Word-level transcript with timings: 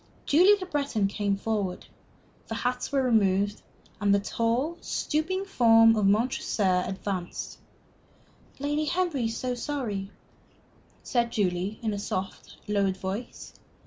Julie 0.25 0.55
Le 0.59 0.65
Breton 0.65 1.05
came 1.07 1.37
forward. 1.37 1.85
The 2.47 2.55
hats 2.55 2.91
were 2.91 3.03
removed, 3.03 3.61
and 3.99 4.11
the 4.15 4.19
tall, 4.19 4.79
stooping 4.81 5.45
form 5.45 5.95
of 5.95 6.07
Montresor 6.07 6.85
advanced. 6.87 7.59
"Lady 8.57 8.85
Henry 8.85 9.25
is 9.25 9.37
so 9.37 9.53
sorry," 9.53 10.09
said 11.03 11.31
Julie, 11.31 11.77
in 11.83 11.93
a 11.93 11.99
soft, 11.99 12.57
lowered 12.67 12.97
voice. 12.97 13.53